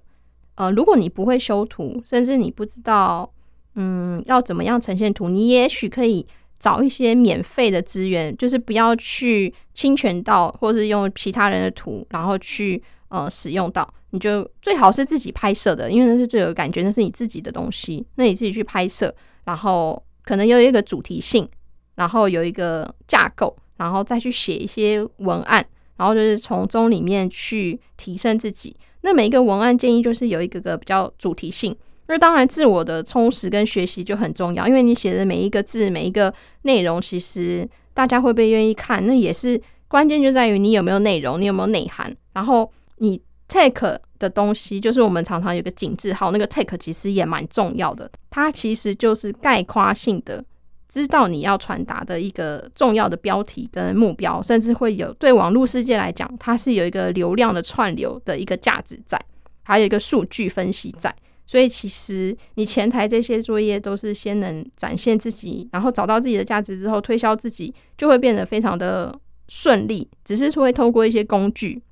[0.56, 3.32] 呃，如果你不会修图，甚至你不知道，
[3.80, 6.26] 嗯，要怎么样呈现图，你也许可以
[6.58, 13.88] 找一些免费的资源，就是不要去侵权到，或是用其他人的图，然后去呃使用到。
[14.10, 19.14] 你就最好是自己拍摄的，因为那是最有感觉，那是你自己的东西，那你自己去拍摄，
[19.44, 21.48] 然后可能有一个主题性，
[21.94, 25.64] 然后有一个架构，然后再去写一些文案，
[25.98, 28.74] 然后就是从中里面去提升自己。
[29.02, 31.76] 那每一个文案建议就是有一个个比较主题性，
[32.08, 36.32] 那当然自我的充实跟学习就很重要，因为你写的每一个字、每一个
[36.62, 42.14] 内容，其实大家会不会愿意看，那也是关键，就在于你有没有内容，你有没有内涵。
[42.32, 50.44] 然后你 take 的东西，就是我们常常有个井字号，那个 take 其实也蛮重要的，它其实就是概括性的。
[50.88, 59.20] 知道你要传达的一个重要的标题跟目标，甚至会有对网络世界来讲，它是有一个流量的串流的一个价值在，
[59.62, 61.14] 还有一个数据分析在。
[61.48, 69.12] 所以其实你前台这些作业都是先能展现自己，然后找到自己的价值之后，推销自己就会变得非常的
[69.48, 70.08] 顺利。
[70.24, 71.82] 只是会透过一些工具，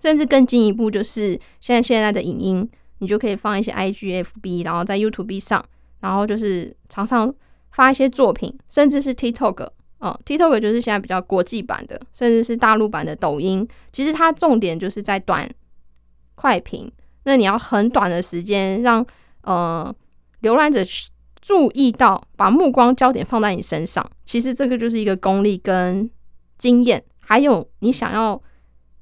[0.00, 2.68] 甚至更进一步，就是现在现在的影音，
[2.98, 5.64] 你就可以放一些 IG、FB，然后在 YouTube 上，
[6.00, 7.32] 然后就是常常。
[7.70, 9.68] 发一些作品，甚至是 TikTok，
[9.98, 13.68] 哦，TikTok 就是现在比较国际版的，甚至是大陆版的抖音。
[13.92, 15.48] 其实它重点就是在短
[16.34, 16.90] 快评，
[17.24, 19.04] 那你要很短的时间让
[19.42, 19.94] 呃
[20.42, 20.80] 浏览者
[21.40, 24.08] 注意到，把目光焦点放在你身上。
[24.24, 26.10] 其实这个就是一个功力跟
[26.56, 28.40] 经验，还有你想要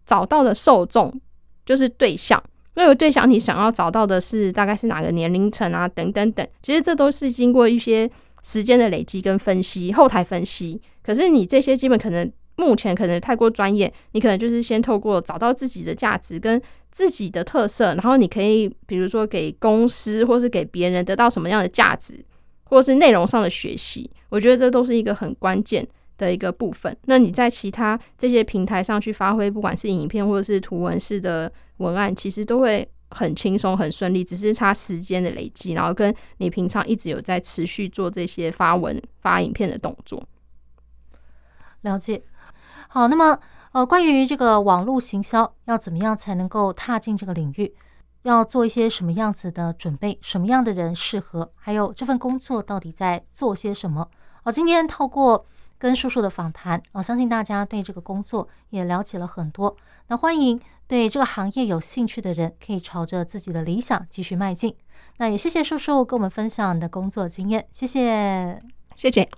[0.04, 1.20] 找到的受众
[1.64, 2.42] 就是对象。
[2.74, 5.88] 那个对象你想要找到的是大概是哪个年龄层啊？
[5.88, 8.10] 等等等，其实这都是经过一些。
[8.42, 10.80] 时间的累积跟分析，后台分析。
[11.02, 22.18] 可是你这些基本可能目前可能太过专业，你可能就是先透过找到自己的价值跟自己的特色，然后你可以比如说给公司或是给别人得到什么样的价值，
[22.64, 24.10] 或是内容上的学习。
[24.28, 25.86] 我觉得这都是一个很关键
[26.18, 26.96] 的一个部分。
[27.04, 32.88] 那你在其他这些平台上去发挥，不管是影片或者是图文式的文案，其实都会。
[33.10, 40.20] 很轻松，很顺利，只是差时间的累积，然后跟你平常一直有在持续做这些发文、发影片的动作。
[41.82, 42.20] 了解。
[42.96, 43.38] 好，那么
[43.72, 47.74] 呃，关于这个网络行销要怎么样才能够踏进这个领域，
[48.22, 54.08] 要做一些什么样子的准备，什么样的人适合，还有这份工作到底在做些什么？
[54.42, 55.44] 好，今天透过
[55.76, 59.76] 跟叔叔的访谈，我相信大家对这个工作也了解了很多。
[60.06, 60.58] 那欢迎。
[60.88, 64.72] 对这个行业有兴趣的人，可以朝着自己的理想继续迈进。
[65.16, 68.62] 那也谢谢叔叔跟我们分享你的工作经验，谢谢，
[68.94, 69.28] 谢谢。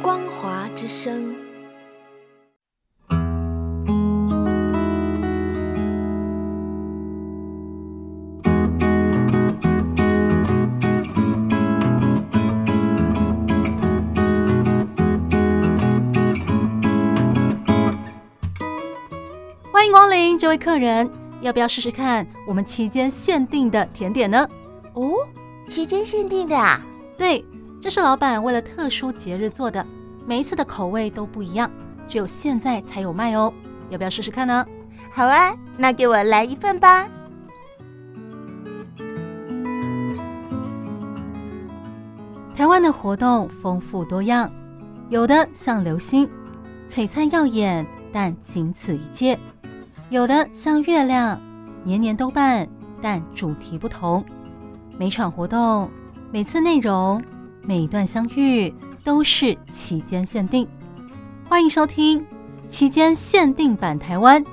[0.00, 1.34] 光华之声。
[19.72, 24.46] 欢迎光临，这位客人，要不要试试看我们期间限定的甜点呢？
[24.94, 25.14] 哦，
[25.68, 26.80] 期间限定的啊？
[27.16, 27.44] 对。
[27.80, 29.84] 这是老板为了特殊节日做的，
[30.24, 31.68] 每一次的口味都不一样，
[32.06, 33.52] 只有现在才有卖哦。
[33.90, 34.64] 要不要试试看呢？
[35.10, 37.08] 好啊，那给我来一份吧。
[42.54, 44.48] 台湾的活动丰富多样，
[45.08, 46.30] 有的像流星，
[46.86, 49.36] 璀璨耀眼，但仅此一届；
[50.08, 51.40] 有的像月亮，
[51.82, 52.68] 年年都办，
[53.02, 54.24] 但主题不同。
[55.02, 55.90] 每场活动，
[56.30, 57.20] 每次内容。
[57.62, 58.72] 每一段相遇
[59.02, 60.64] 都是期间限定，
[61.48, 62.24] 欢迎收听
[62.68, 64.44] 期间限定版台湾。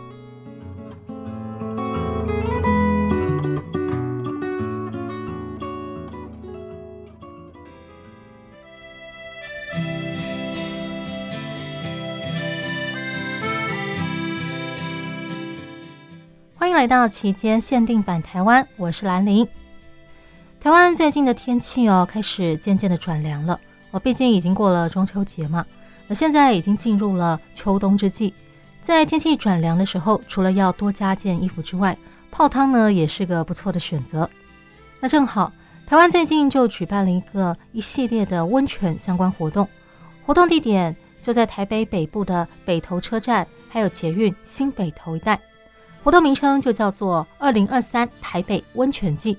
[16.55, 19.47] 欢迎来到期间限定版台湾，我是兰玲。
[20.61, 23.57] 台湾最近的天气哦，开始渐渐的转凉了。
[23.91, 25.65] 哦，毕竟已经过了中秋节嘛，
[26.05, 28.33] 那现在已经进入了秋冬之际。
[28.83, 31.97] 在天气转凉的时候，除了要多加件衣服之外，
[32.29, 34.29] 泡汤呢也是个不错的选择。
[34.99, 35.49] 那正好，
[35.87, 39.65] 台湾最近就举办了一个一系列的温泉相关活动，
[40.25, 45.39] 活动地点就在台北北部的北投车站，还有捷运新北投一带。
[46.03, 49.37] 活动名称就叫做“二零二三台北温泉季”。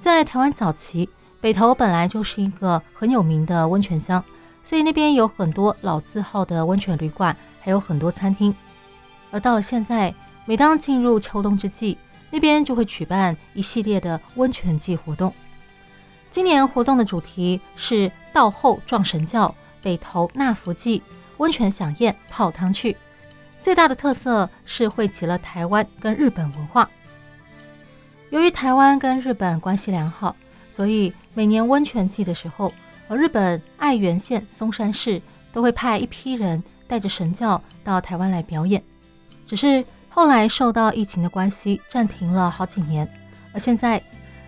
[0.00, 1.06] 在台湾早期，
[1.42, 4.24] 北投本来就是一个很有名的温泉乡，
[4.64, 8.54] 所以那边有很多老字号的温泉旅馆，还有很多餐厅。
[9.30, 10.14] 而到了现在，
[10.46, 11.98] 每当进入秋冬之际，
[12.30, 15.34] 那边就会举办一系列的温泉季活动。
[16.30, 21.02] 今年活动的主题是“道后撞神轿，北投纳福祭，
[21.36, 22.96] 温泉饗宴泡汤去”。
[23.60, 26.88] 最大的特色是汇集了台湾跟日本文化。
[28.30, 30.34] 由于台湾跟日本关系良好，
[30.70, 32.72] 所以每年温泉季的时候，
[33.08, 35.20] 而日本爱媛县松山市
[35.52, 38.80] 都会派一批人带着神轿到台湾来表演。
[39.44, 43.08] 只是后来受到疫情的关系，暂停了好几年。
[43.52, 44.00] 而现在，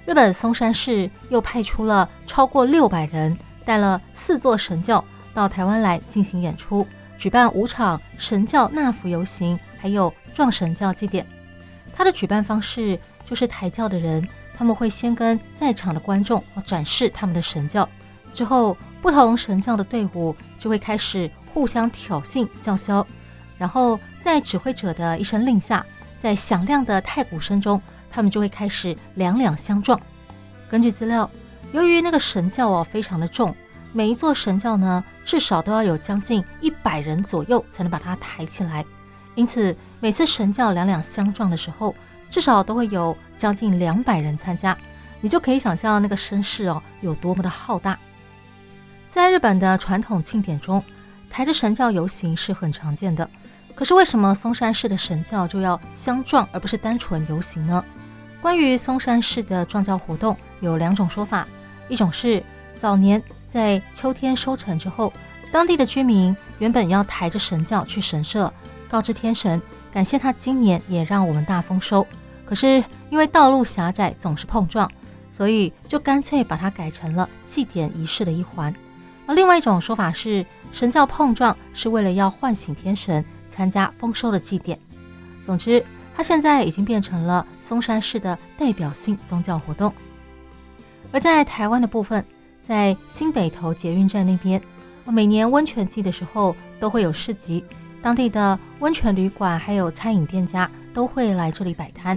[0.07, 5.05] 日本松山市又派出了超过六百人，带了四座神轿
[5.35, 6.87] 到台湾来进行演出。
[7.18, 11.26] 举办五场神轿纳福游行，还有撞神轿祭典。
[11.95, 12.99] 它的举办方式
[13.33, 17.89] 就是抬轿的人，他们会先跟在场的观众展示他们的神轿，
[18.35, 23.07] 之后不同神轿的队伍就会开始互相挑衅叫嚣，
[23.57, 25.83] 然后在指挥者的一声令下，
[26.20, 27.80] 在响亮的太鼓声中，
[28.11, 29.99] 他们就会开始两两相撞。
[30.68, 31.30] 根据资料，
[31.72, 33.57] 由于那个神轿哦非常的重。
[33.95, 38.85] 每一座神轿呢，至少都要有将近一百人左右才能把它抬起来，
[39.35, 41.95] 因此每次神轿两两相撞的时候，
[42.33, 44.74] 至少都会有将近两百人参加。
[45.20, 47.97] 你就可以想象那个声势哦有多么的浩大。
[49.11, 50.83] 在日本的传统庆典中，
[51.28, 53.28] 抬着神轿游行是很常见的。
[53.74, 57.85] 可是为什么松山市的神轿就要相撞，而不是单纯游行呢？
[58.41, 61.47] 关于松山市的撞轿活动有两种说法，
[61.89, 62.43] 一种是
[62.80, 63.22] 早年。
[63.47, 65.12] 在秋天收成之后，
[65.53, 68.51] 当地的居民原本要抬着神轿去神社，
[68.89, 69.61] 告知天神，
[69.93, 72.07] 感谢他今年也让我们大丰收。
[72.53, 74.86] 可是因为道路狭窄，总是碰撞，
[75.32, 78.74] 所以就干脆把它改成了祭典仪式的一环。
[79.24, 84.78] 而另外一种说法是，神教碰撞是为了要唤醒天神，参加丰收的祭典。
[85.42, 85.82] 总之，
[86.14, 89.90] 它现在已经变成了松山市的代表性宗教活动。
[91.11, 92.22] 而在台湾的部分。
[92.62, 94.62] 在新北投捷运站那边，
[95.07, 97.64] 每年温泉季的时候都会有市集，
[98.03, 102.16] 当地的温泉旅馆还有餐饮店家都会来这里摆摊。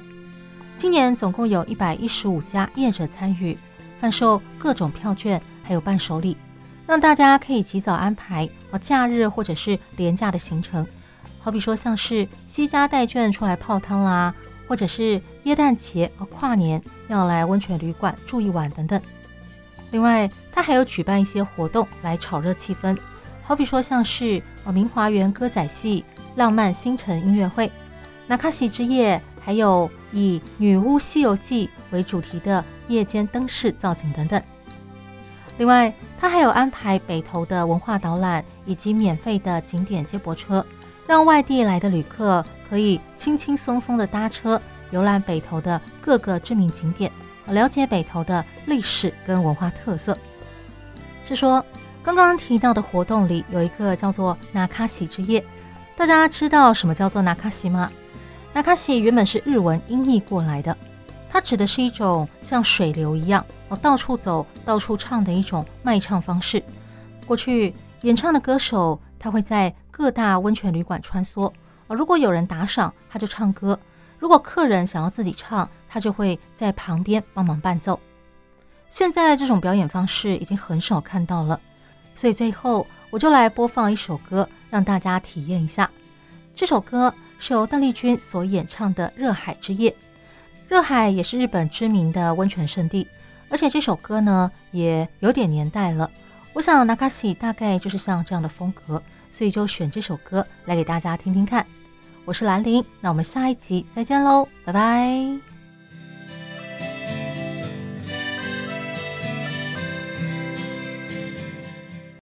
[0.77, 3.57] 今年总共有一百一十五家业者参与，
[3.99, 6.35] 贩售各种票券，还有伴手礼，
[6.85, 10.85] 让大家可以及早安排哦假日或者是廉价的行程。
[11.39, 14.33] 好比说像是携家带眷出来泡汤啦，
[14.67, 19.01] 或者是耶诞节和跨年要来温泉旅馆住一晚等等。
[19.91, 22.97] 另外，他还有举办一些活动来炒热气氛，
[23.43, 26.03] 好比说像是哦明华园歌仔戏、
[26.35, 27.71] 浪漫星辰音乐会、
[28.27, 34.41] 那卡西之夜，还有以《女巫西游记》为主题的夜间灯饰造景等等。
[35.57, 40.65] 另外，他还有安排北投的文化导览以及免费的景点接驳车，
[41.07, 47.11] 让外地来的旅客可以轻轻松松的搭车游览北投的各个知名景点。
[47.47, 50.17] 了解北投的历史跟文化特色，
[51.23, 51.63] 是说
[52.03, 55.45] 刚刚提到的活动里有一个叫做纳卡西之夜，
[55.95, 57.91] 大家知道什么叫做纳卡西吗？
[58.55, 60.77] 那卡西原本是日文音译过来的，
[61.29, 66.63] 它指的是一种像水流一样哦到处走、到处唱的一种卖唱方式。
[67.27, 71.51] 过去演唱的歌手他会在各大温泉旅馆穿梭，
[71.89, 73.77] 如果有人打赏，他就唱歌。
[74.17, 77.99] 如果客人想要自己唱，他就会在旁边帮忙伴奏。
[78.89, 81.59] 现在这种表演方式已经很少看到了，
[82.15, 85.91] 所以最后我就来播放一首歌，让大家体验一下。
[86.55, 87.13] 这首歌
[87.47, 89.91] 是由邓丽君所演唱的《热海之夜》。
[90.67, 93.07] 热海也是日本知名的温泉圣地，
[93.49, 96.09] 而且这首歌呢也有点年代了。
[96.53, 101.63] 我想 Nakasi 大概就是像这样的风格，所以就选这首歌来给大家听听看。
[102.25, 105.54] 我是兰陵，那我们下一集再见喽，拜拜。